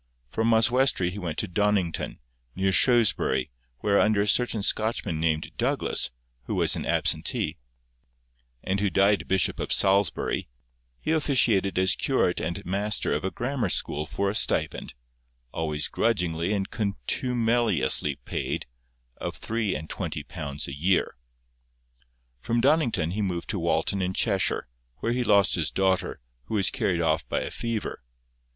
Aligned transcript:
From 0.31 0.51
Oswestry 0.51 1.11
he 1.11 1.19
went 1.19 1.37
to 1.37 1.47
Donnington, 1.47 2.17
near 2.55 2.71
Shrewsbury, 2.71 3.51
where, 3.81 3.99
under 3.99 4.19
a 4.23 4.27
certain 4.27 4.63
Scotchman 4.63 5.19
named 5.19 5.51
Douglas, 5.59 6.09
who 6.45 6.55
was 6.55 6.75
an 6.75 6.87
absentee, 6.87 7.59
and 8.63 8.79
who 8.79 8.89
died 8.89 9.27
Bishop 9.27 9.59
of 9.59 9.71
Salisbury, 9.71 10.47
he 10.99 11.11
officiated 11.11 11.77
as 11.77 11.93
curate 11.93 12.39
and 12.39 12.65
master 12.65 13.13
of 13.13 13.23
a 13.23 13.29
grammar 13.29 13.69
school 13.69 14.07
for 14.07 14.27
a 14.27 14.33
stipend—always 14.33 15.87
grudgingly 15.87 16.51
and 16.51 16.71
contumeliously 16.71 18.15
paid—of 18.25 19.35
three 19.35 19.75
and 19.75 19.87
twenty 19.87 20.23
pounds 20.23 20.67
a 20.67 20.73
year. 20.73 21.15
From 22.39 22.59
Donnington 22.59 23.11
he 23.11 23.21
removed 23.21 23.51
to 23.51 23.59
Walton 23.59 24.01
in 24.01 24.15
Cheshire, 24.15 24.67
where 24.97 25.13
he 25.13 25.23
lost 25.23 25.53
his 25.53 25.69
daughter, 25.69 26.19
who 26.45 26.55
was 26.55 26.71
carried 26.71 27.01
off 27.01 27.29
by 27.29 27.41
a 27.41 27.51
fever. 27.51 28.01